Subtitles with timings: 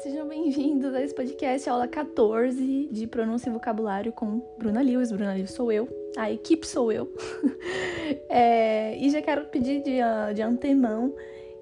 [0.00, 5.12] sejam bem-vindos a esse podcast, aula 14 de pronúncia e vocabulário com Bruna Lewis.
[5.12, 7.12] Bruna Lewis sou eu, a equipe sou eu.
[8.30, 9.98] é, e já quero pedir de,
[10.34, 11.14] de antemão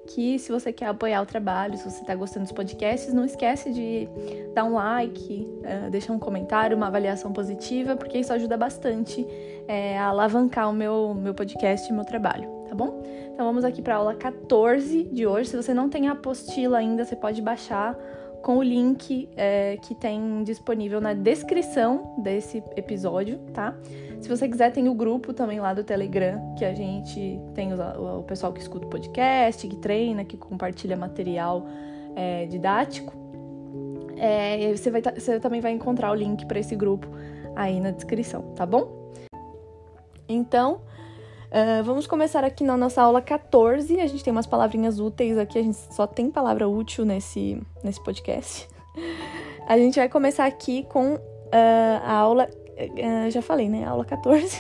[0.06, 3.72] que se você quer apoiar o trabalho, se você está gostando dos podcasts, não esquece
[3.72, 4.08] de
[4.54, 9.26] dar um like, uh, deixar um comentário, uma avaliação positiva, porque isso ajuda bastante
[9.66, 13.02] é, a alavancar o meu, meu podcast e meu trabalho, tá bom?
[13.32, 15.50] Então vamos aqui para a aula 14 de hoje.
[15.50, 17.96] Se você não tem a apostila ainda, você pode baixar
[18.42, 23.74] com o link é, que tem disponível na descrição desse episódio, tá?
[24.20, 28.18] Se você quiser, tem o grupo também lá do Telegram, que a gente tem o,
[28.18, 31.66] o pessoal que escuta o podcast, que treina, que compartilha material
[32.14, 33.12] é, didático.
[34.16, 37.08] É, você, vai, você também vai encontrar o link para esse grupo
[37.56, 39.10] aí na descrição, tá bom?
[40.28, 40.82] Então,
[41.50, 44.00] Uh, vamos começar aqui na nossa aula 14.
[44.00, 48.02] A gente tem umas palavrinhas úteis aqui, a gente só tem palavra útil nesse, nesse
[48.04, 48.68] podcast.
[49.66, 51.20] A gente vai começar aqui com uh,
[52.04, 52.48] a aula.
[52.78, 53.84] Uh, já falei, né?
[53.84, 54.56] Aula 14.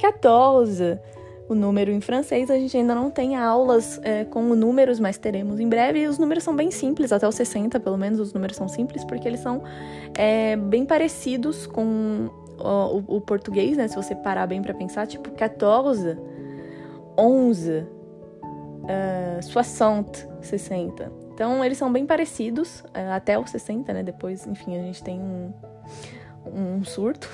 [0.00, 0.98] 14.
[1.48, 5.58] O número em francês, a gente ainda não tem aulas é, com números, mas teremos
[5.58, 6.00] em breve.
[6.00, 9.02] E os números são bem simples, até os 60, pelo menos, os números são simples,
[9.02, 9.62] porque eles são
[10.14, 12.28] é, bem parecidos com
[12.58, 13.88] o, o, português, né?
[13.88, 16.18] Se você parar bem para pensar, tipo 14,
[17.16, 21.12] 11, uh, 60, 60.
[21.34, 24.02] Então, eles são bem parecidos, uh, até os 60, né?
[24.02, 25.52] Depois, enfim, a gente tem um,
[26.46, 27.28] um surto.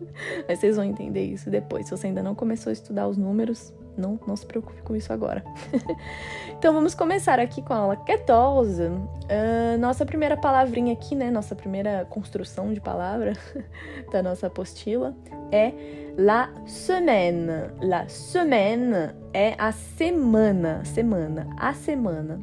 [0.48, 1.86] Mas vocês vão entender isso depois.
[1.86, 5.12] Se você ainda não começou a estudar os números, não, não se preocupe com isso
[5.12, 5.44] agora.
[6.58, 8.84] então vamos começar aqui com a aula 14.
[8.84, 11.30] Uh, nossa primeira palavrinha aqui, né?
[11.30, 13.34] Nossa primeira construção de palavra
[14.10, 15.14] da nossa apostila
[15.52, 15.72] é
[16.16, 17.70] la semaine.
[17.80, 22.40] La semaine é a semana, semana, a semana.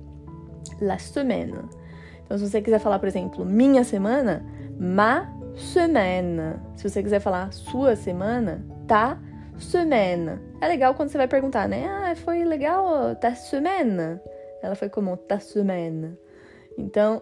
[0.80, 1.59] La semaine.
[2.23, 4.45] Então, se você quiser falar, por exemplo, minha semana,
[4.80, 6.56] ma semaine.
[6.75, 9.18] Se você quiser falar sua semana, ta
[9.59, 10.40] semaine.
[10.62, 11.88] É legal quando você vai perguntar, né?
[11.88, 14.19] Ah, foi legal ta semaine?
[14.62, 16.18] Ela foi como ta semaine.
[16.78, 17.22] Então,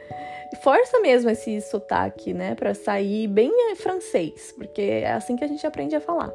[0.62, 2.54] força mesmo esse sotaque, né?
[2.54, 6.32] Pra sair bem francês, porque é assim que a gente aprende a falar.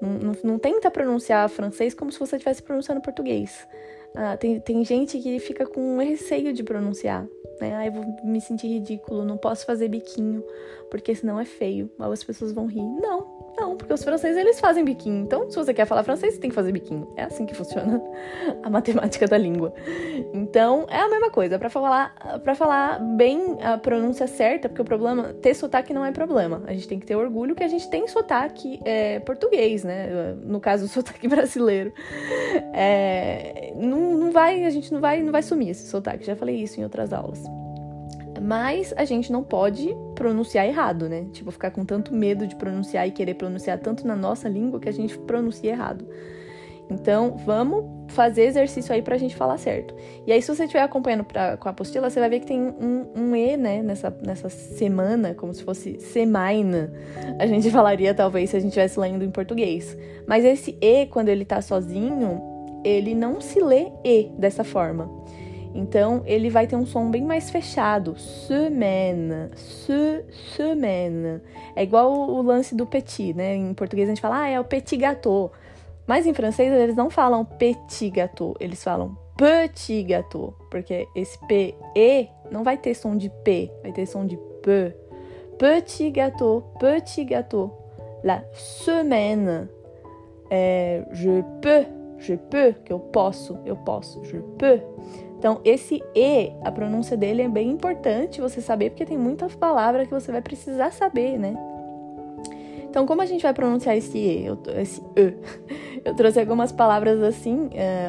[0.00, 3.66] Não, não, não tenta pronunciar francês como se você estivesse pronunciando português.
[4.14, 7.26] Ah, tem, tem gente que fica com receio de pronunciar,
[7.60, 7.74] né?
[7.74, 10.42] Ai, vou me sentir ridículo, não posso fazer biquinho,
[10.90, 12.82] porque senão é feio, as pessoas vão rir.
[12.82, 15.22] Não, não, porque os franceses eles fazem biquinho.
[15.22, 17.08] Então, se você quer falar francês, você tem que fazer biquinho.
[17.16, 18.02] É assim que funciona
[18.62, 19.72] a matemática da língua.
[20.32, 21.58] Então, é a mesma coisa.
[21.58, 26.12] Para falar, para falar bem a pronúncia certa, porque o problema ter sotaque não é
[26.12, 26.62] problema.
[26.66, 30.34] A gente tem que ter orgulho que a gente tem sotaque é, português, né?
[30.42, 31.92] No caso, sotaque brasileiro.
[32.72, 36.24] É, não, não vai, a gente não vai, não vai sumir esse sotaque.
[36.24, 37.42] Já falei isso em outras aulas.
[38.40, 41.26] Mas a gente não pode pronunciar errado, né?
[41.32, 44.88] Tipo, ficar com tanto medo de pronunciar e querer pronunciar tanto na nossa língua que
[44.88, 46.06] a gente pronuncia errado.
[46.90, 49.94] Então, vamos fazer exercício aí pra gente falar certo.
[50.26, 52.60] E aí, se você estiver acompanhando pra, com a apostila, você vai ver que tem
[52.60, 56.90] um, um E, né, nessa, nessa semana, como se fosse semaina.
[57.38, 59.96] A gente falaria, talvez, se a gente estivesse lendo em português.
[60.26, 62.40] Mas esse E, quando ele tá sozinho,
[62.82, 65.17] ele não se lê E dessa forma.
[65.74, 68.18] Então, ele vai ter um som bem mais fechado.
[68.18, 70.24] Semaine, se.
[71.76, 73.54] É igual o lance do petit, né?
[73.54, 75.52] Em português a gente fala, ah, é o petit gâteau.
[76.06, 80.54] Mas em francês eles não falam petit gâteau, eles falam petit gâteau.
[80.70, 84.94] Porque esse P, E, não vai ter som de P, vai ter som de P.
[85.58, 87.70] Petit gâteau, petit gâteau.
[88.24, 89.68] La semaine,
[90.50, 91.86] é, je peux,
[92.18, 94.80] je peux, que eu posso, eu posso, je peux.
[95.38, 100.08] Então, esse E, a pronúncia dele é bem importante você saber, porque tem muitas palavras
[100.08, 101.54] que você vai precisar saber, né?
[102.90, 105.34] Então, como a gente vai pronunciar esse E, esse E?
[106.04, 108.08] Eu trouxe algumas palavras assim, é,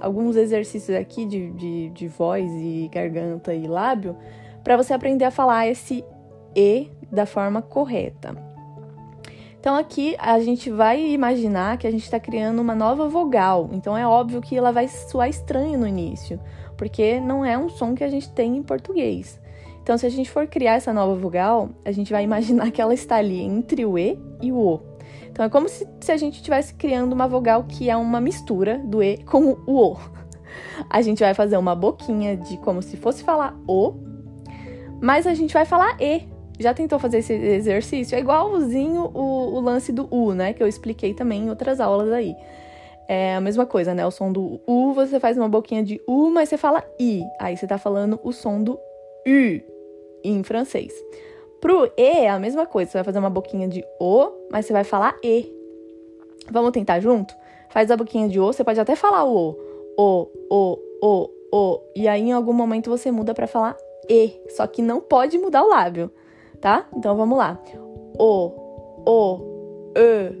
[0.00, 4.16] alguns exercícios aqui de, de, de voz e garganta e lábio,
[4.62, 6.04] para você aprender a falar esse
[6.54, 8.36] E da forma correta.
[9.58, 13.68] Então aqui a gente vai imaginar que a gente está criando uma nova vogal.
[13.72, 16.38] Então é óbvio que ela vai soar estranho no início
[16.78, 19.38] porque não é um som que a gente tem em português.
[19.82, 22.94] Então, se a gente for criar essa nova vogal, a gente vai imaginar que ela
[22.94, 24.80] está ali entre o E e o O.
[25.28, 28.78] Então, é como se, se a gente estivesse criando uma vogal que é uma mistura
[28.78, 29.96] do E com o O.
[30.88, 33.94] A gente vai fazer uma boquinha de como se fosse falar O,
[35.00, 36.22] mas a gente vai falar E.
[36.58, 38.16] Já tentou fazer esse exercício?
[38.16, 40.52] É igualzinho o, o lance do U, né?
[40.52, 42.34] Que eu expliquei também em outras aulas aí
[43.08, 44.06] é a mesma coisa, né?
[44.06, 47.24] O som do U, você faz uma boquinha de U, mas você fala I.
[47.40, 49.60] Aí você tá falando o som do U
[50.22, 50.92] em francês.
[51.58, 54.74] Pro E é a mesma coisa, você vai fazer uma boquinha de O, mas você
[54.74, 55.50] vai falar E.
[56.50, 57.34] Vamos tentar junto?
[57.70, 59.56] Faz a boquinha de O, você pode até falar o
[59.96, 63.76] O, O, O, O, e aí em algum momento você muda para falar
[64.08, 66.10] E, só que não pode mudar o lábio,
[66.60, 66.86] tá?
[66.94, 67.58] Então vamos lá.
[68.18, 68.52] O,
[69.06, 70.32] O, E,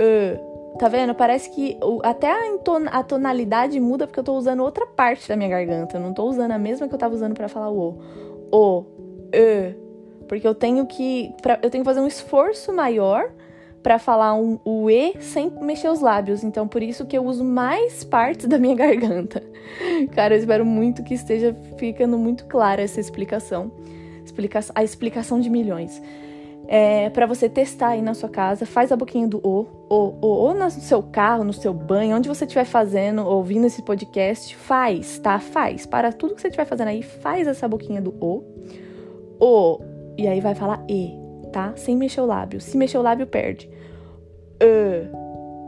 [0.00, 0.47] E.
[0.78, 1.14] Tá vendo?
[1.14, 5.96] Parece que até a, tonalidade muda porque eu tô usando outra parte da minha garganta.
[5.96, 7.98] Eu não tô usando a mesma que eu tava usando para falar O.
[8.52, 8.84] O,
[9.32, 9.74] E,
[10.28, 11.34] porque eu tenho que.
[11.42, 13.30] Pra, eu tenho que fazer um esforço maior
[13.82, 16.44] para falar um, o E sem mexer os lábios.
[16.44, 19.42] Então, por isso que eu uso mais partes da minha garganta.
[20.14, 23.72] Cara, eu espero muito que esteja ficando muito clara essa explicação.
[24.24, 26.00] Explica a explicação de milhões.
[26.70, 30.26] É, para você testar aí na sua casa, faz a boquinha do O, O, O,
[30.26, 35.18] ou no seu carro, no seu banho, onde você estiver fazendo, ouvindo esse podcast, faz,
[35.18, 35.40] tá?
[35.40, 35.86] Faz.
[35.86, 38.44] Para tudo que você estiver fazendo aí, faz essa boquinha do O.
[39.40, 39.80] O,
[40.18, 41.14] e aí vai falar E,
[41.50, 41.72] tá?
[41.74, 42.60] Sem mexer o lábio.
[42.60, 43.70] Se mexer o lábio, perde.
[44.60, 45.08] E,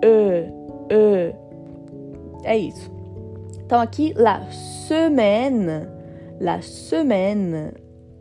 [0.05, 0.53] E,
[0.91, 1.35] E.
[2.44, 2.91] É isso.
[3.64, 5.87] Então aqui, la semaine,
[6.38, 7.73] la semaine,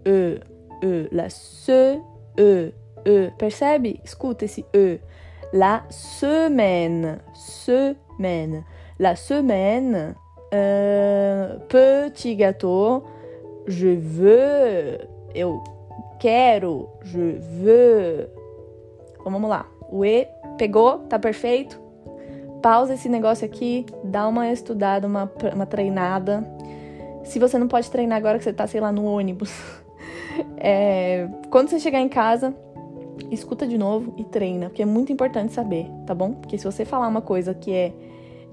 [0.05, 0.39] E,
[0.81, 1.99] E, la se,
[2.39, 2.73] E,
[3.05, 3.31] E.
[3.37, 3.99] Percebe?
[4.03, 4.99] Escuta esse E.
[5.53, 8.65] La semaine, semaine.
[8.97, 10.15] La semaine,
[10.53, 13.03] euh, petit gâteau,
[13.67, 15.63] je veux, eu
[16.19, 18.29] quero, je veux.
[19.19, 19.65] Então vamos lá.
[19.89, 20.27] O E
[20.57, 21.79] pegou, tá perfeito?
[22.61, 26.43] Pausa esse negócio aqui, dá uma estudada, uma, uma treinada.
[27.23, 29.51] Se você não pode treinar agora que você tá, sei lá, no ônibus.
[30.57, 32.53] É, quando você chegar em casa,
[33.31, 36.33] escuta de novo e treina, porque é muito importante saber, tá bom?
[36.33, 37.93] Porque se você falar uma coisa que é,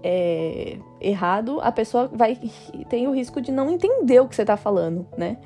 [0.02, 2.38] é errado, a pessoa vai
[2.88, 5.36] tem o risco de não entender o que você tá falando, né?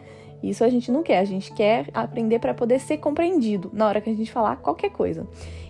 [0.42, 4.00] Isso a gente não quer, a gente quer aprender para poder ser compreendido na hora
[4.00, 5.26] que a gente falar qualquer coisa.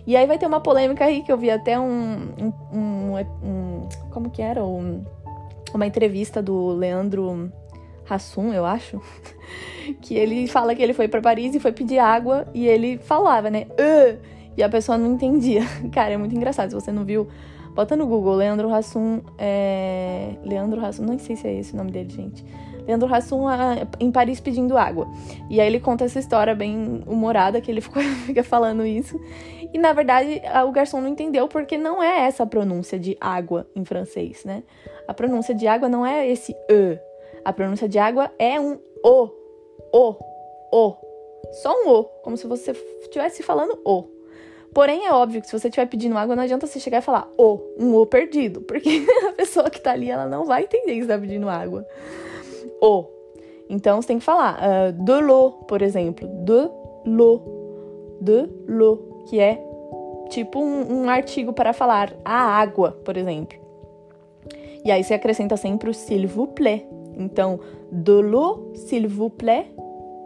[0.07, 2.29] E aí vai ter uma polêmica aí que eu vi até um.
[2.39, 4.63] um, um, um como que era?
[4.63, 5.03] Um,
[5.73, 7.51] uma entrevista do Leandro
[8.09, 9.01] Hassum, eu acho.
[10.01, 13.49] que ele fala que ele foi para Paris e foi pedir água e ele falava,
[13.49, 13.67] né?
[13.71, 14.17] Uh,
[14.57, 15.61] e a pessoa não entendia.
[15.91, 16.69] Cara, é muito engraçado.
[16.69, 17.27] Se você não viu,
[17.73, 19.21] bota no Google Leandro Hassum.
[19.37, 20.35] É...
[20.43, 22.45] Leandro Hassum, não sei se é esse o nome dele, gente.
[22.87, 23.45] Leandro Hassum
[23.99, 25.07] em Paris pedindo água.
[25.49, 29.19] E aí ele conta essa história bem humorada, que ele ficou, fica falando isso.
[29.73, 33.65] E na verdade o garçom não entendeu porque não é essa a pronúncia de água
[33.73, 34.63] em francês, né?
[35.07, 36.99] A pronúncia de água não é esse E.
[37.43, 39.29] A pronúncia de água é um O.
[39.93, 40.15] O.
[40.71, 40.95] O.
[41.51, 42.03] Só um O.
[42.23, 42.71] Como se você
[43.01, 44.05] estivesse falando O.
[44.73, 47.29] Porém, é óbvio que se você estiver pedindo água, não adianta você chegar e falar
[47.37, 51.01] O, um O perdido, porque a pessoa que tá ali, ela não vai entender que
[51.01, 51.85] você tá pedindo água
[52.81, 53.05] o.
[53.69, 56.69] Então você tem que falar uh, de l'eau, por exemplo, de
[57.05, 59.63] l'eau, de l'eau, que é
[60.29, 63.57] tipo um, um, artigo para falar a água, por exemplo.
[64.83, 66.85] E aí você acrescenta sempre o s'il vous plaît.
[67.17, 67.59] Então,
[67.91, 69.67] de l'eau, s'il vous plaît,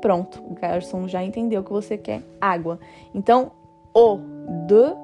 [0.01, 0.41] pronto.
[0.49, 2.79] O garçom já entendeu que você quer água.
[3.13, 3.51] Então,
[3.93, 4.19] o,
[4.67, 4.95] de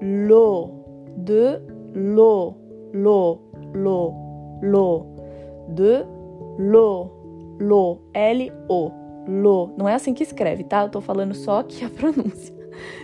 [0.00, 0.70] l'eau,
[1.16, 1.60] de
[1.94, 2.56] l'eau,
[2.92, 3.40] l'eau,
[3.74, 4.14] l'eau,
[4.62, 5.06] l'eau,
[5.68, 6.04] de
[6.60, 7.10] Lo,
[7.58, 8.92] lo, L-O,
[9.26, 9.72] lo.
[9.78, 10.82] Não é assim que escreve, tá?
[10.82, 12.54] Eu tô falando só aqui a pronúncia.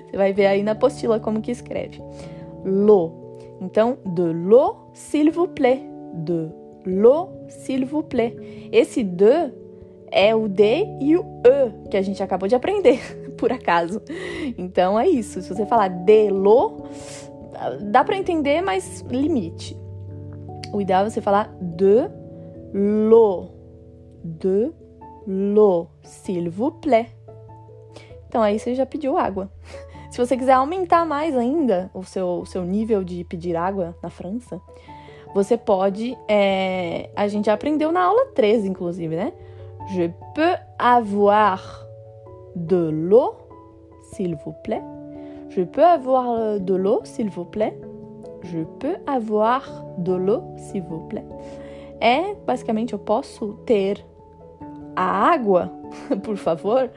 [0.05, 2.03] Você vai ver aí na apostila como que escreve.
[2.65, 3.39] Lo.
[3.61, 5.83] Então, de lo, s'il vous plaît.
[6.13, 6.51] De
[6.87, 8.37] lo, s'il vous plaît.
[8.73, 9.53] Esse de
[10.11, 13.01] é o D e o E que a gente acabou de aprender,
[13.37, 14.01] por acaso.
[14.57, 15.43] Então é isso.
[15.43, 16.85] Se você falar de lo,
[17.91, 19.77] dá para entender, mas limite.
[20.73, 22.09] O ideal é você falar de
[22.73, 23.53] l'eau.
[24.25, 24.73] De
[25.27, 27.09] l'eau, s'il vous plaît.
[28.29, 29.51] Então aí você já pediu água.
[30.11, 34.09] Se você quiser aumentar mais ainda o seu, o seu nível de pedir água na
[34.09, 34.61] França,
[35.35, 36.17] você pode.
[36.29, 39.33] É, a gente aprendeu na aula 13, inclusive, né?
[39.89, 41.87] Je peux avoir
[42.55, 43.37] de l'eau,
[44.13, 44.83] s'il vous plaît.
[45.51, 47.79] Je peux avoir de l'eau, s'il vous plaît.
[48.43, 51.25] Je peux avoir de l'eau, s'il vous plaît
[52.01, 54.05] é basicamente eu posso ter
[54.95, 55.73] a água,
[56.23, 56.91] por favor.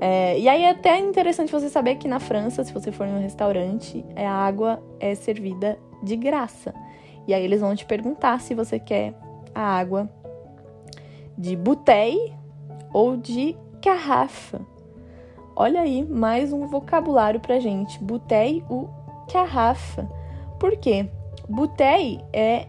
[0.00, 3.14] É, e aí é até interessante você saber que na França, se você for em
[3.14, 6.74] um restaurante, a água é servida de graça.
[7.26, 9.14] E aí eles vão te perguntar se você quer
[9.54, 10.08] a água
[11.36, 12.32] de bouteille
[12.92, 14.60] ou de garrafa.
[15.56, 18.02] Olha aí, mais um vocabulário pra gente.
[18.02, 18.90] Bouteille ou
[19.32, 20.08] garrafa.
[20.58, 21.08] Por quê?
[21.48, 22.66] Bouteille é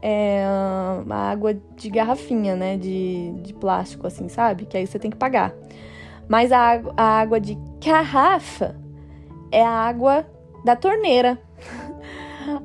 [0.00, 2.76] é a água de garrafinha, né?
[2.76, 4.64] De, de plástico, assim, sabe?
[4.66, 5.52] Que aí você tem que pagar.
[6.28, 8.76] Mas a, a água de garrafa
[9.50, 10.26] é a água
[10.64, 11.38] da torneira.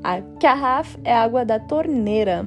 [0.03, 2.45] A garrafa é a água da torneira.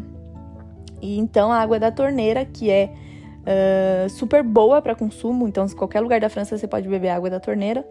[1.01, 2.91] E então a água da torneira, que é
[3.47, 7.31] uh, super boa para consumo, então em qualquer lugar da França você pode beber água
[7.31, 7.87] da torneira.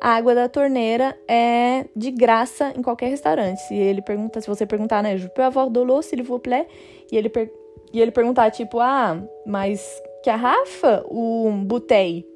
[0.00, 3.58] A água da torneira é de graça em qualquer restaurante.
[3.62, 6.66] Se ele pergunta, se você perguntar, né, je peux avoir de l'eau, s'il vous plaît,
[7.10, 7.50] e ele, per
[7.92, 12.26] e ele perguntar, tipo, ah, mas garrafa ou bouteille,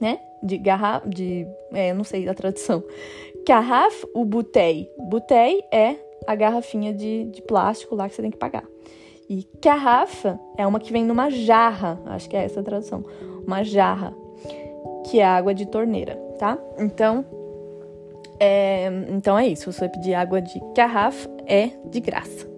[0.00, 0.20] né?
[0.42, 2.84] De garrafa, de, é, não sei a tradução.
[3.46, 4.88] Garrafa ou bouteille?
[4.98, 8.64] Bouteille é a garrafinha de, de plástico lá que você tem que pagar.
[9.28, 13.04] E garrafa é uma que vem numa jarra, acho que é essa a tradução,
[13.46, 14.12] uma jarra,
[15.08, 16.58] que é água de torneira, tá?
[16.78, 17.24] Então,
[18.40, 19.70] é, então é isso.
[19.70, 22.48] Você pedir água de garrafa, é de graça.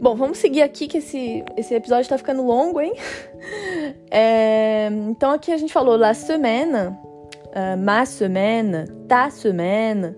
[0.00, 2.94] Bom, vamos seguir aqui que esse, esse episódio tá ficando longo, hein?
[4.10, 6.96] É, então aqui a gente falou la semaine,
[7.56, 10.14] uh, ma semaine, ta semaine.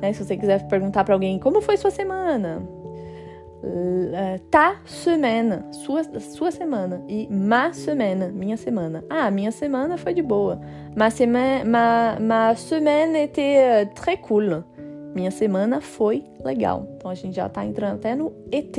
[0.00, 0.12] Né?
[0.12, 2.62] Se você quiser perguntar para alguém como foi sua semana,
[3.62, 7.04] uh, ta semaine, sua, sua semana.
[7.06, 9.04] E ma semaine, minha semana.
[9.10, 10.60] Ah, minha semana foi de boa.
[10.96, 14.64] Ma semaine, ma, ma semaine était uh, très cool.
[15.14, 16.86] Minha semana foi legal.
[16.96, 18.72] Então a gente já tá entrando até no ET,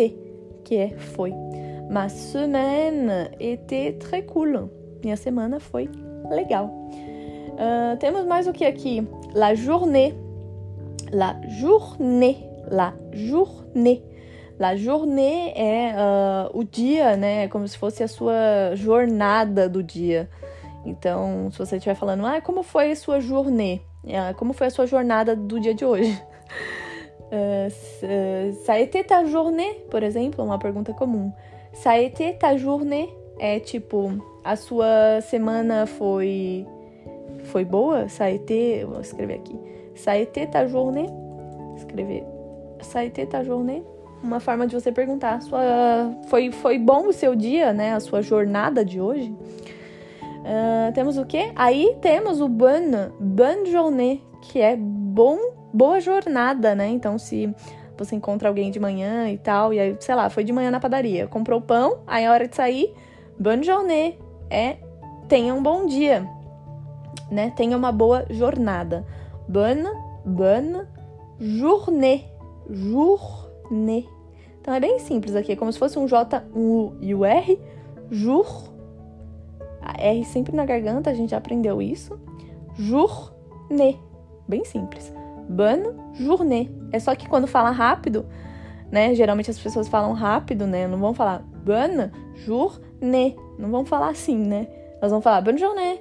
[0.64, 1.34] que é foi.
[1.92, 4.72] Ma semaine était très cool.
[5.04, 5.90] Minha semana foi
[6.30, 6.72] legal.
[7.62, 9.08] Uh, temos mais o que aqui?
[9.36, 10.16] La journée.
[11.12, 12.50] La journée.
[12.68, 14.02] La journée.
[14.58, 17.44] La journée é uh, o dia, né?
[17.44, 20.28] É como se fosse a sua jornada do dia.
[20.84, 23.84] Então, se você estiver falando, ah, como foi a sua journée?
[24.04, 26.20] Uh, como foi a sua jornada do dia de hoje?
[27.34, 27.72] Uh,
[28.66, 31.32] ça a été ta journée, por exemplo, uma pergunta comum.
[31.72, 33.08] Ça a été ta journée
[33.40, 36.68] é tipo, a sua semana foi
[37.52, 38.08] foi boa?
[38.08, 39.60] Ça a été, vou escrever aqui.
[39.96, 40.14] Ça
[40.52, 41.08] ta journée?
[41.76, 42.24] Escrever.
[42.82, 43.84] Ça ta journée?
[44.24, 47.94] Uma forma de você perguntar, sua foi foi bom o seu dia, né?
[47.94, 49.34] A sua jornada de hoje?
[50.22, 51.52] Uh, temos o quê?
[51.56, 55.38] Aí temos o bonne, bonne journée, que é bom,
[55.74, 56.88] boa jornada, né?
[56.88, 57.54] Então, se
[57.98, 60.80] você encontra alguém de manhã e tal, e aí, sei lá, foi de manhã na
[60.80, 62.94] padaria, comprou pão, aí a hora de sair,
[63.40, 64.18] bonne journée,
[64.50, 64.78] é
[65.28, 66.28] tenha um bom dia,
[67.32, 67.52] né?
[67.56, 69.06] Tenha uma boa jornada.
[69.48, 69.90] Bonne,
[70.26, 70.86] bonne
[71.40, 72.26] journée,
[72.70, 74.08] journée.
[74.60, 77.26] Então é bem simples aqui, é como se fosse um J, um U e o
[77.26, 77.60] R,
[78.12, 78.70] jour.
[79.82, 82.20] A R sempre na garganta, a gente já aprendeu isso.
[82.76, 83.98] Journée,
[84.48, 85.12] bem simples.
[85.50, 86.70] Bonne journée.
[86.92, 88.26] É só que quando fala rápido,
[88.92, 89.16] né?
[89.16, 90.88] Geralmente as pessoas falam rápido, né?
[90.88, 93.36] Não vão falar bonne journée.
[93.58, 94.68] Não vão falar assim, né?
[95.00, 96.00] Elas vão falar bonne journée.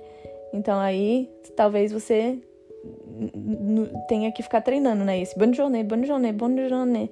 [0.52, 2.38] Então aí talvez você
[4.08, 5.20] tenha que ficar treinando, né?
[5.20, 6.06] Esse journée, bonne
[6.68, 7.10] journée.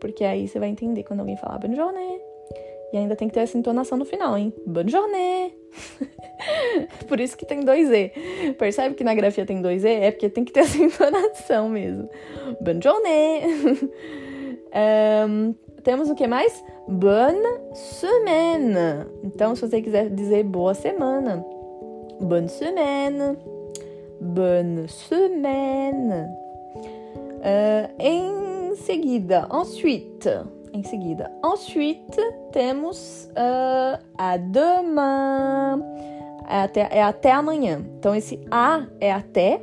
[0.00, 2.20] Porque aí você vai entender quando alguém falar bonne journée.
[2.92, 4.52] E ainda tem que ter essa entonação no final, hein?
[4.66, 5.54] Bonne journée!
[7.06, 8.12] Por isso que tem dois E.
[8.58, 9.88] Percebe que na grafia tem dois E?
[9.88, 12.08] É porque tem que ter essa entonação mesmo.
[12.60, 13.42] Bonne journée!
[15.28, 15.54] um,
[15.84, 16.64] temos o que mais?
[16.88, 19.06] Bonne semaine.
[19.22, 21.44] Então, se você quiser dizer boa semana,
[22.20, 23.36] bonne semaine.
[24.20, 26.26] Bonne semaine.
[27.40, 30.28] Uh, em seguida, ensuite
[30.72, 31.30] em seguida.
[31.44, 32.20] Ensuite,
[32.52, 35.82] temos uh, a demain.
[36.48, 37.80] É até, é até amanhã.
[37.98, 39.60] Então, esse a é até,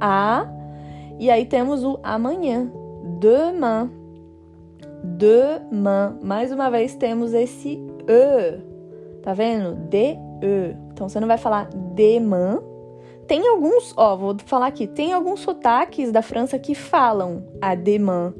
[0.00, 0.46] a,
[1.18, 2.70] e aí temos o amanhã.
[3.20, 3.90] Demain.
[5.02, 6.18] Demain.
[6.22, 8.60] Mais uma vez temos esse e.
[9.22, 9.74] Tá vendo?
[9.88, 10.85] De e.
[10.96, 12.58] Então você não vai falar demain.
[13.26, 18.32] Tem alguns, ó, vou falar aqui, tem alguns sotaques da França que falam a demain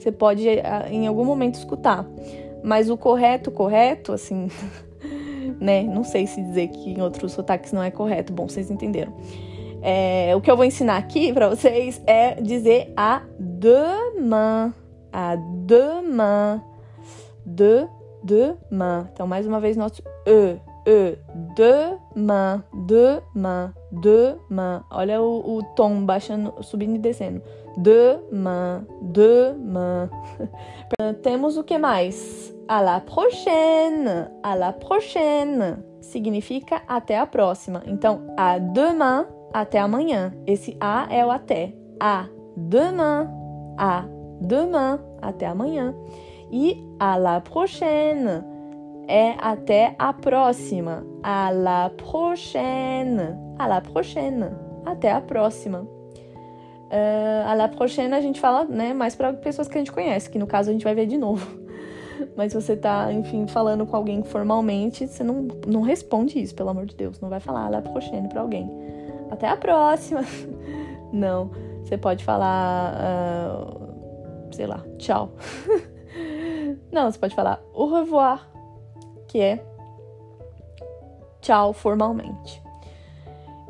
[0.00, 0.48] você pode
[0.90, 2.06] em algum momento escutar.
[2.62, 4.48] Mas o correto, correto, assim,
[5.60, 5.82] né?
[5.82, 8.32] Não sei se dizer que em outros sotaques não é correto.
[8.32, 9.12] Bom, vocês entenderam.
[9.82, 14.72] É, o que eu vou ensinar aqui para vocês é dizer a demain.
[15.12, 16.62] A demain.
[17.44, 17.86] De,
[18.22, 19.06] demain.
[19.12, 20.69] Então, mais uma vez, nosso E.
[20.90, 21.18] E.
[21.54, 22.64] Demain.
[22.72, 23.72] Demain.
[23.92, 24.82] Demain.
[24.90, 27.42] Olha o, o tom baixando, subindo e descendo
[27.76, 30.08] demain, demain.
[31.22, 32.54] Temos o que mais?
[32.68, 35.78] À la prochaine, à la prochaine.
[36.00, 37.82] Significa até a próxima.
[37.86, 40.32] Então, à demain, até amanhã.
[40.46, 41.74] Esse a é o até.
[41.98, 43.28] À demain,
[43.76, 44.04] à
[44.40, 45.94] demain, até amanhã.
[46.52, 48.42] E à la prochaine
[49.10, 51.04] é até a próxima.
[51.22, 53.36] À la prochaine.
[53.58, 54.52] À la prochaine.
[54.86, 55.80] Até a próxima.
[55.80, 60.28] Uh, à la prochaine a gente fala, né, mais para pessoas que a gente conhece,
[60.28, 61.46] que no caso a gente vai ver de novo.
[62.36, 66.86] Mas você tá, enfim, falando com alguém formalmente, você não, não responde isso, pelo amor
[66.86, 67.20] de Deus.
[67.20, 68.70] Não vai falar à la prochaine pra alguém.
[69.30, 70.24] Até a próxima.
[71.12, 71.50] Não.
[71.84, 75.32] Você pode falar, uh, sei lá, tchau.
[76.92, 78.49] Não, você pode falar au revoir,
[79.30, 79.64] que é
[81.40, 82.60] tchau formalmente.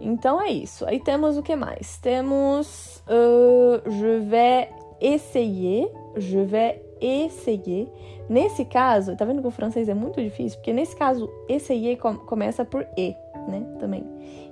[0.01, 0.87] Então é isso.
[0.87, 1.99] Aí temos o que mais?
[1.99, 4.69] Temos uh, je vais
[5.01, 7.93] essayer, je vais essayer.
[8.27, 10.59] Nesse caso, tá vendo que o francês é muito difícil?
[10.59, 13.15] Porque nesse caso, essayer começa por e,
[13.47, 13.63] né?
[13.79, 14.03] Também.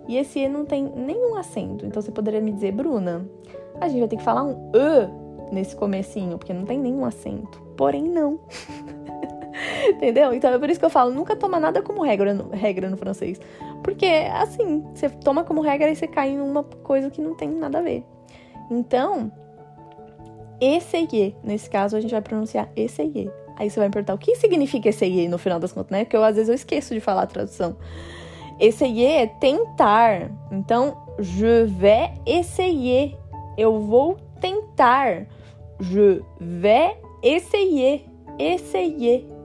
[0.06, 1.86] E esse e não tem nenhum acento.
[1.86, 3.26] Então você poderia me dizer, Bruna,
[3.80, 7.62] a gente vai ter que falar um e nesse comecinho, porque não tem nenhum acento.
[7.76, 8.38] Porém, não.
[9.90, 10.32] Entendeu?
[10.32, 12.96] Então é por isso que eu falo, nunca toma nada como regra no, regra no
[12.96, 13.40] francês.
[13.82, 17.48] Porque, assim, você toma como regra e você cai em uma coisa que não tem
[17.48, 18.04] nada a ver.
[18.70, 19.32] Então,
[20.60, 23.32] essayer, nesse caso a gente vai pronunciar essayer.
[23.56, 26.04] Aí você vai me perguntar o que significa essayer no final das contas, né?
[26.04, 27.76] Porque eu, às vezes eu esqueço de falar a tradução.
[28.60, 30.30] Essayer é tentar.
[30.52, 33.16] Então, je vais essayer.
[33.56, 35.26] Eu vou tentar.
[35.80, 38.04] Je vais essayer.
[38.38, 39.37] Essayer.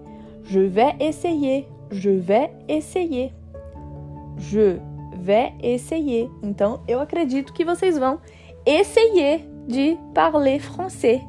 [0.44, 1.68] Je vais essayer.
[1.92, 3.34] Je vais essayer.
[4.38, 4.78] Je
[5.18, 6.30] vais essayer.
[6.42, 8.20] Então, eu acredito que vocês vão
[8.66, 11.22] essayer de parler français.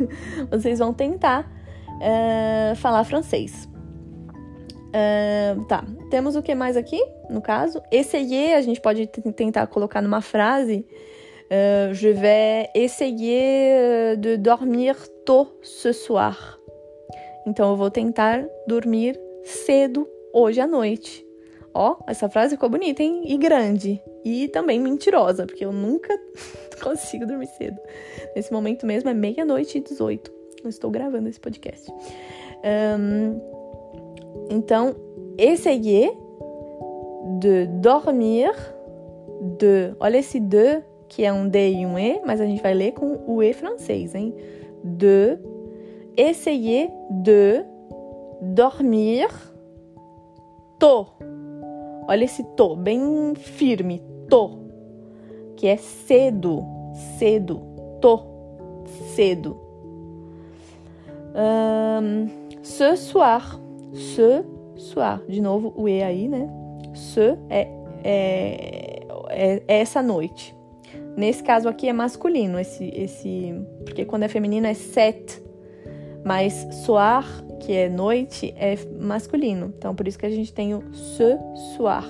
[0.50, 1.50] vocês vão tentar
[2.00, 3.68] uh, falar francês.
[4.90, 7.80] Uh, tá, temos o que mais aqui, no caso?
[7.92, 10.86] Essayer, a gente pode tentar colocar numa frase.
[11.46, 16.59] Uh, je vais essayer de dormir tôt ce soir.
[17.46, 21.26] Então eu vou tentar dormir cedo hoje à noite.
[21.72, 23.22] Ó, essa frase ficou bonita, hein?
[23.26, 24.02] E grande.
[24.24, 26.18] E também mentirosa, porque eu nunca
[26.82, 27.78] consigo dormir cedo.
[28.34, 30.32] Nesse momento mesmo é meia-noite e 18.
[30.64, 31.90] Eu estou gravando esse podcast.
[33.00, 33.40] Um,
[34.50, 34.94] então,
[35.38, 36.12] essayer
[37.38, 38.52] de dormir
[39.58, 39.94] de.
[39.98, 42.92] Olha esse de, que é um D e um E, mas a gente vai ler
[42.92, 44.34] com o E francês, hein?
[44.84, 45.38] De
[46.16, 47.64] essayer de
[48.40, 49.28] dormir
[50.78, 51.06] to.
[52.08, 54.58] Olha esse to, bem firme, to,
[55.56, 56.64] que é cedo,
[57.18, 57.60] cedo,
[58.00, 58.26] to,
[59.14, 59.56] cedo.
[61.32, 62.28] Um,
[62.62, 63.60] ce soir,
[63.92, 64.44] ce
[64.76, 66.48] soir, de novo o e aí, né?
[66.94, 67.68] Ce é,
[68.02, 70.56] é, é, é essa noite.
[71.16, 75.42] Nesse caso aqui é masculino, esse, esse, porque quando é feminino é set,
[76.30, 77.24] mas soir,
[77.58, 79.74] que é noite, é masculino.
[79.76, 81.36] Então, por isso que a gente tem o ce
[81.76, 82.04] soir.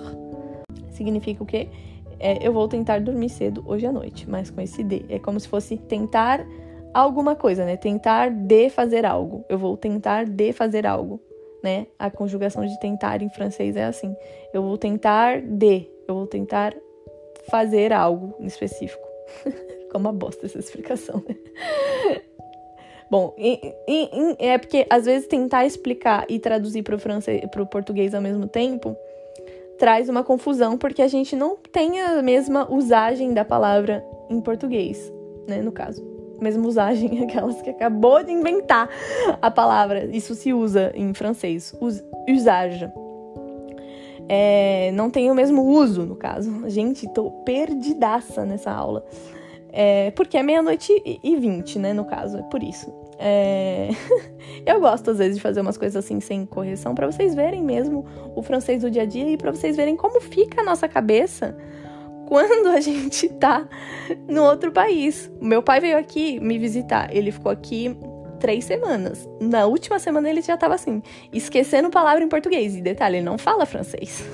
[0.90, 1.70] Significa o quê?
[2.18, 5.06] É, eu vou tentar dormir cedo hoje à noite, mas com esse D.
[5.08, 6.46] É como se fosse tentar
[6.92, 7.78] alguma coisa, né?
[7.78, 9.42] Tentar de fazer algo.
[9.48, 11.18] Eu vou tentar de fazer algo,
[11.64, 11.86] né?
[11.98, 14.14] A conjugação de tentar em francês é assim.
[14.52, 15.88] Eu vou tentar de.
[16.06, 16.76] Eu vou tentar
[17.48, 19.08] fazer algo em específico.
[19.90, 22.20] Como uma bosta essa explicação, né?
[23.10, 27.62] Bom, e, e, é porque às vezes tentar explicar e traduzir para o francês, para
[27.62, 28.96] o português ao mesmo tempo
[29.78, 35.12] traz uma confusão porque a gente não tem a mesma usagem da palavra em português,
[35.48, 35.62] né?
[35.62, 36.06] No caso,
[36.40, 38.88] mesma usagem, aquelas que acabou de inventar
[39.40, 40.04] a palavra.
[40.04, 42.90] Isso se usa em francês, us, usage.
[44.28, 46.68] É, não tem o mesmo uso, no caso.
[46.68, 49.04] Gente, tô perdidaça nessa aula.
[49.72, 52.92] É, porque é meia-noite e vinte, né, no caso, é por isso.
[53.18, 53.90] É...
[54.66, 58.04] eu gosto, às vezes, de fazer umas coisas assim sem correção, para vocês verem mesmo
[58.34, 61.56] o francês do dia a dia e para vocês verem como fica a nossa cabeça
[62.26, 63.68] quando a gente tá
[64.28, 65.30] no outro país.
[65.40, 67.94] Meu pai veio aqui me visitar, ele ficou aqui
[68.38, 69.28] três semanas.
[69.40, 71.02] Na última semana ele já tava assim,
[71.32, 72.74] esquecendo palavra em português.
[72.74, 74.24] E detalhe, ele não fala francês.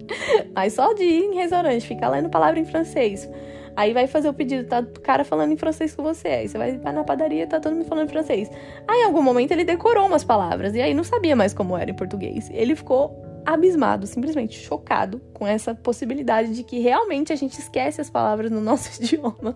[0.54, 3.28] Mas só de ir em restaurante, ficar lendo palavra em francês.
[3.76, 6.28] Aí vai fazer o pedido, tá o cara falando em francês com você.
[6.28, 8.50] Aí você vai na padaria, tá todo mundo falando em francês.
[8.88, 11.90] Aí em algum momento ele decorou umas palavras e aí não sabia mais como era
[11.90, 12.50] em português.
[12.52, 18.10] Ele ficou abismado, simplesmente chocado com essa possibilidade de que realmente a gente esquece as
[18.10, 19.54] palavras no nosso idioma,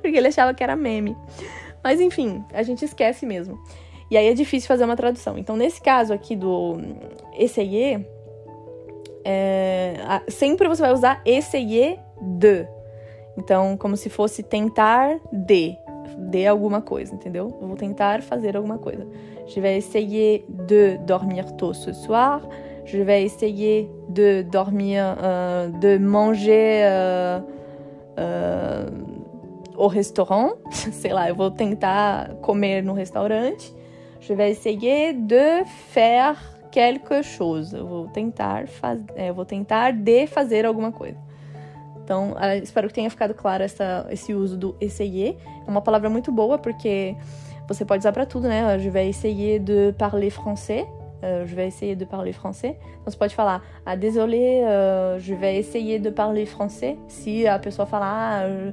[0.00, 1.16] porque ele achava que era meme.
[1.84, 3.58] Mas enfim, a gente esquece mesmo.
[4.10, 5.38] E aí é difícil fazer uma tradução.
[5.38, 6.78] Então, nesse caso aqui do
[7.38, 8.04] essayer,
[9.24, 9.94] é,
[10.28, 12.66] sempre você vai usar essayer de.
[13.40, 15.76] Então, como se fosse tentar de
[16.18, 17.56] de alguma coisa, entendeu?
[17.60, 19.06] Eu vou tentar fazer alguma coisa.
[19.46, 22.42] Je vais essayer de dormir tôt ce soir.
[22.84, 27.42] Je vais essayer de dormir, uh, de manger uh,
[28.18, 30.52] uh, au restaurant.
[30.70, 33.74] Sei lá, eu vou tentar comer no restaurante.
[34.20, 36.36] Je vais essayer de faire
[36.70, 37.74] quelque chose.
[37.74, 41.29] Eu vou tentar fazer, é, eu vou tentar de fazer alguma coisa.
[42.10, 45.36] Então, uh, espero que tenha ficado claro essa, esse uso do essayer.
[45.64, 47.14] É uma palavra muito boa porque
[47.68, 48.76] você pode usar para tudo, né?
[48.80, 50.82] Je vais essayer de parler français.
[51.22, 52.76] Uh, je vais essayer de parler français.
[53.00, 54.64] Então, você pode falar, ah, désolé,
[55.20, 56.98] je vais essayer de parler français.
[57.06, 58.72] Se a pessoa falar, ah,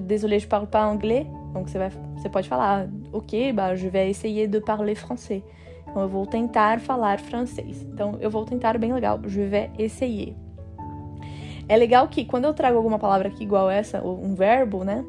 [0.00, 1.26] désolé, je parle pas anglais.
[1.50, 5.42] Então, você, vai, você pode falar, ok, bah, je vais essayer de parler français.
[5.88, 7.82] Então, eu vou tentar falar francês.
[7.92, 9.18] Então, eu vou tentar bem legal.
[9.26, 10.36] Je vais essayer.
[11.68, 15.04] É legal que quando eu trago alguma palavra aqui igual essa, um verbo, né?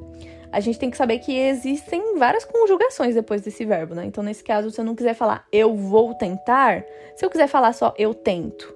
[0.51, 4.05] A gente tem que saber que existem várias conjugações depois desse verbo, né?
[4.05, 6.83] Então, nesse caso, se eu não quiser falar eu vou tentar,
[7.15, 8.75] se eu quiser falar só eu tento,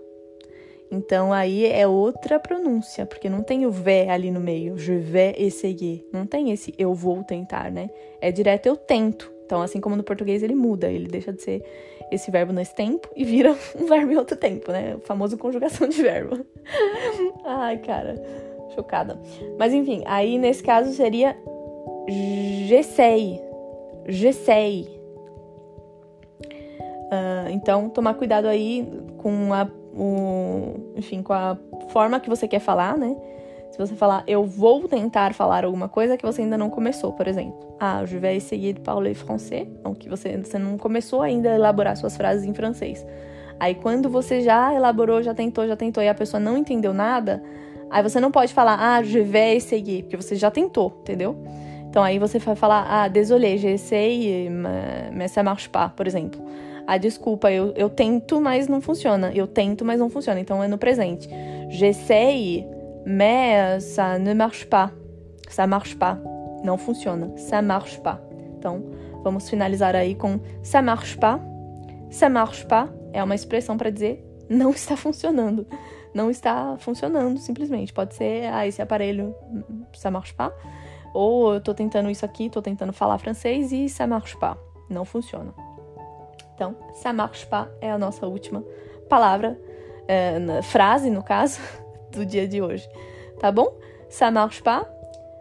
[0.94, 5.36] então aí é outra pronúncia, porque não tem o V ali no meio, je vais
[5.40, 6.08] essayer.
[6.14, 7.90] Não tem esse eu vou tentar, né?
[8.22, 9.34] É direto eu tento.
[9.44, 11.64] Então, assim como no português ele muda, ele deixa de ser
[12.14, 14.96] esse verbo nesse tempo e vira um verbo em outro tempo, né?
[14.96, 16.46] O famoso conjugação de verbo.
[17.46, 18.16] Ai, cara,
[18.76, 19.20] chocada.
[19.58, 21.36] Mas enfim, aí nesse caso seria
[22.68, 23.42] j'essaye.
[24.08, 24.88] J'essaye.
[27.14, 31.58] Uh, então, tomar cuidado aí com a, o, enfim, com a
[31.90, 33.16] forma que você quer falar, né?
[33.74, 37.28] Se você falar, eu vou tentar falar alguma coisa que você ainda não começou, por
[37.28, 37.76] exemplo.
[37.80, 39.68] Ah, je vais essayer de parler français.
[39.68, 43.04] Então, que você, você não começou ainda a elaborar suas frases em francês.
[43.60, 47.42] Aí, quando você já elaborou, já tentou, já tentou e a pessoa não entendeu nada,
[47.90, 51.36] aí você não pode falar, ah, je vais essayer, porque você já tentou, entendeu?
[51.90, 54.52] Então, aí você vai falar, ah, désolé, j'ai essayé,
[55.12, 56.40] mais ça marche pas, por exemplo.
[56.86, 59.32] Ah, desculpa, eu, eu tento, mas não funciona.
[59.34, 60.40] Eu tento, mas não funciona.
[60.40, 61.28] Então, é no presente.
[61.70, 62.68] J'essaye
[63.06, 64.92] mais ça ne marche pas.
[65.50, 66.18] Ça marche pas.
[66.64, 67.30] Não funciona.
[67.38, 68.20] Ça marche pas.
[68.58, 68.84] Então,
[69.24, 71.40] vamos finalizar aí com ça marche pas.
[72.10, 75.66] Ça marche pas é uma expressão para dizer não está funcionando.
[76.14, 77.92] Não está funcionando, simplesmente.
[77.92, 79.36] Pode ser, ah, esse aparelho,
[79.94, 80.52] ça marche pas.
[81.14, 84.58] Ou eu tô tentando isso aqui, tô tentando falar francês e ça marche pas.
[84.90, 85.54] Não funciona.
[86.54, 88.64] Então, ça marche pas é a nossa última
[89.10, 89.60] palavra,
[90.08, 91.60] é, frase, no caso,
[92.20, 92.88] do dia de hoje,
[93.40, 93.74] tá bom?
[94.10, 94.84] Ça marche pas.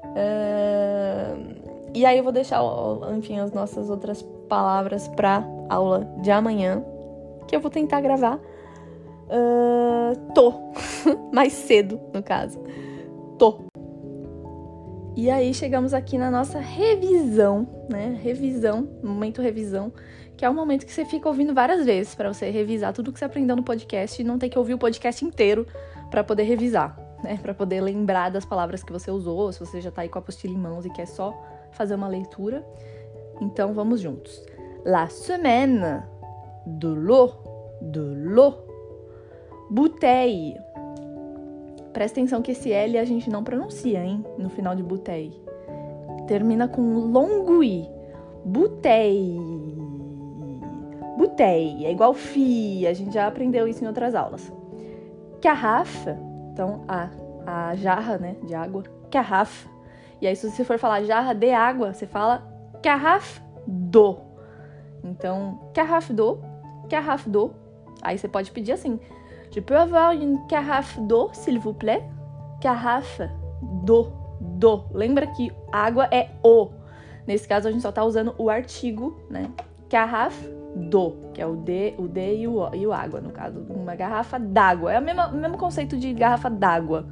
[0.05, 1.63] Uh,
[1.95, 2.61] e aí eu vou deixar,
[3.17, 6.85] enfim, as nossas outras palavras para aula de amanhã,
[7.47, 8.39] que eu vou tentar gravar.
[9.29, 10.53] Uh, tô,
[11.33, 12.59] mais cedo no caso.
[13.39, 13.61] Tô.
[15.15, 18.19] E aí chegamos aqui na nossa revisão, né?
[18.23, 19.93] Revisão, momento revisão,
[20.43, 23.19] que é o momento que você fica ouvindo várias vezes para você revisar tudo que
[23.21, 25.65] você aprendeu no podcast e não ter que ouvir o podcast inteiro
[26.11, 27.39] para poder revisar, né?
[27.41, 30.21] Para poder lembrar das palavras que você usou, se você já está aí com a
[30.21, 31.33] apostila em mãos e quer só
[31.71, 32.67] fazer uma leitura.
[33.41, 34.45] Então vamos juntos.
[34.85, 36.03] La semaine
[36.67, 38.67] de l'eau, de l'eau,
[39.71, 40.57] bouteille.
[41.93, 44.27] Presta atenção que esse L a gente não pronuncia, hein?
[44.37, 45.41] No final de bouteille.
[46.27, 47.89] Termina com longo I.
[48.45, 49.82] Bouteille.
[51.17, 51.87] Bouteille.
[51.87, 52.87] É igual fi.
[52.87, 54.53] A gente já aprendeu isso em outras aulas.
[55.43, 56.19] Garrafa,
[56.53, 57.09] então a,
[57.47, 59.69] a jarra, né, de água, garrafa.
[60.21, 62.47] E aí, se você for falar jarra de água, você fala
[62.81, 64.19] garrafa do.
[65.03, 66.39] Então, garrafa do,
[66.89, 67.53] garrafa do.
[68.01, 69.01] Aí você pode pedir assim:
[69.51, 72.03] Je peux avoir une carafe d'eau, s'il vous plaît?
[72.63, 73.31] Garrafa
[73.85, 74.85] do, do.
[74.93, 76.71] Lembra que água é o.
[77.27, 79.51] Nesse caso, a gente só tá usando o artigo, né?
[79.91, 83.61] Garrafa do, que é o D, o D e o, e o água, no caso,
[83.69, 84.93] uma garrafa d'água.
[84.93, 87.07] É o mesmo, mesmo conceito de garrafa d'água.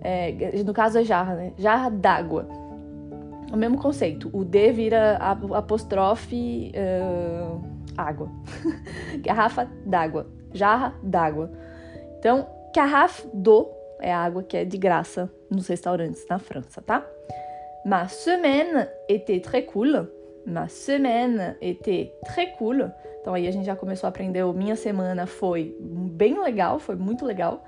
[0.00, 1.52] É, no caso é jarra, né?
[1.56, 2.46] Jarra d'água.
[3.52, 4.28] O mesmo conceito.
[4.32, 7.62] O D vira apóstrofe uh,
[7.96, 8.28] água.
[9.22, 10.26] garrafa d'água.
[10.52, 11.50] Jarra d'água.
[12.18, 13.68] Então, garrafa do
[14.00, 17.06] é água que é de graça nos restaurantes na França, tá?
[17.86, 20.08] Ma semaine était très cool
[20.46, 22.90] ma semaine était très cool.
[23.20, 26.96] Então aí a gente já começou a aprender o minha semana foi bem legal, foi
[26.96, 27.64] muito legal.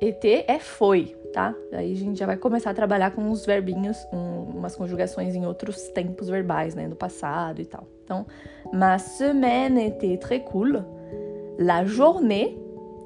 [0.00, 1.54] ET é foi, tá?
[1.72, 5.44] Aí a gente já vai começar a trabalhar com uns verbinhos, um, umas conjugações em
[5.44, 6.86] outros tempos verbais, né?
[6.86, 7.86] No passado e tal.
[8.04, 8.24] Então,
[8.72, 10.84] ma semaine était très cool.
[11.58, 12.56] La journée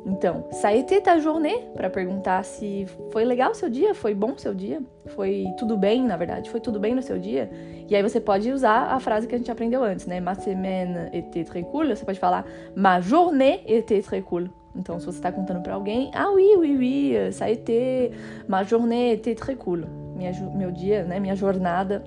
[0.05, 1.69] Então, ça a été ta journée?
[1.75, 4.83] Para perguntar se foi legal o seu dia, foi bom o seu dia,
[5.15, 7.49] foi tudo bem, na verdade, foi tudo bem no seu dia.
[7.89, 10.21] E aí você pode usar a frase que a gente aprendeu antes, né?
[10.21, 11.87] Ma semaine était très cool.
[11.89, 14.49] Você pode falar ma journée était très cool.
[14.75, 18.11] Então, se você está contando para alguém, ah oui, oui, oui, ça a été,
[18.49, 19.85] ma journée était très cool.
[20.17, 21.21] Minha, meu dia, né?
[21.21, 22.03] Minha jornada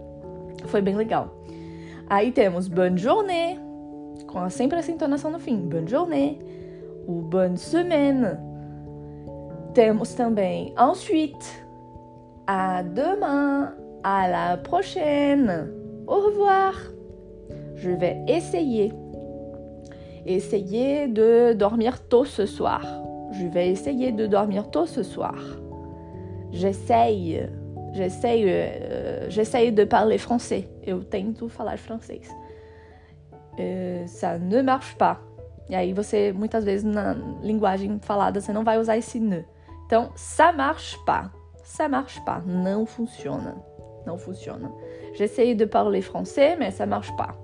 [0.65, 1.33] foi bem legal.
[2.09, 3.57] Aí temos bonne journée,
[4.27, 6.54] com sempre essa entonação no fim, bonne journée
[7.07, 8.39] bonne semaine.
[9.73, 11.65] Temos também ensuite,
[12.47, 15.69] à demain, à la prochaine,
[16.07, 16.73] au revoir.
[17.75, 18.93] Je vais essayer.
[20.25, 22.81] Essayer de dormir tôt ce soir.
[23.31, 25.35] Je vais essayer de dormir tôt ce soir.
[26.51, 27.47] J'essaye.
[27.93, 30.69] J'essaye, euh, j'essaye de parler français.
[30.85, 32.21] Eu tento falar francês.
[33.59, 35.19] Euh, ça ne marche pas.
[35.69, 39.45] E aí você, muitas vezes, na linguagem falada, você não vai usar esse ne.
[39.85, 41.31] Então, ça marche pas.
[41.63, 42.43] Ça marche pas.
[42.45, 43.55] Não funciona.
[44.05, 44.71] Não funciona.
[45.15, 47.35] J'essaye de parler français, mais ça marche pas.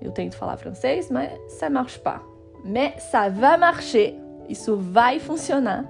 [0.00, 2.22] Eu tento falar francês, mas ça marche pas.
[2.64, 4.18] Mais ça va marcher.
[4.48, 5.84] Isso vai funcionar.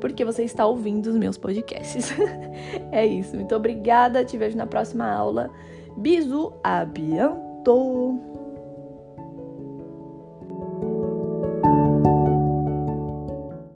[0.00, 2.12] Porque você está ouvindo os meus podcasts.
[2.92, 3.34] é isso.
[3.34, 4.24] Muito obrigada.
[4.24, 5.50] Te vejo na próxima aula.
[5.96, 6.52] Bisous.
[6.62, 8.37] A bientôt.